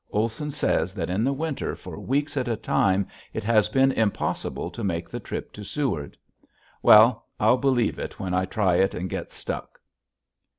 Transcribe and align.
Olson 0.09 0.49
says 0.49 0.95
that 0.95 1.11
in 1.11 1.23
the 1.23 1.31
winter 1.31 1.75
for 1.75 1.99
weeks 1.99 2.35
at 2.35 2.47
a 2.47 2.55
time 2.55 3.05
it 3.33 3.43
has 3.43 3.69
been 3.69 3.91
impossible 3.91 4.71
to 4.71 4.83
make 4.83 5.07
the 5.07 5.19
trip 5.19 5.51
to 5.53 5.63
Seward. 5.63 6.17
Well, 6.81 7.27
I'll 7.39 7.57
believe 7.59 7.99
it 7.99 8.19
when 8.19 8.33
I 8.33 8.45
try 8.45 8.77
it 8.77 8.95
and 8.95 9.11
get 9.11 9.31
stuck." 9.31 9.79